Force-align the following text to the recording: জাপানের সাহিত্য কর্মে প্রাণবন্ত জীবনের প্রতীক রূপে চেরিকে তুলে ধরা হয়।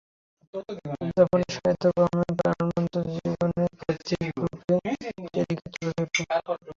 জাপানের 1.17 1.51
সাহিত্য 1.55 1.85
কর্মে 1.97 2.29
প্রাণবন্ত 2.39 2.93
জীবনের 3.11 3.71
প্রতীক 3.79 4.33
রূপে 4.41 4.75
চেরিকে 5.03 5.41
তুলে 5.73 6.03
ধরা 6.07 6.37
হয়। 6.47 6.61